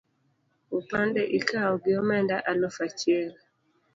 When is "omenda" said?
2.01-2.35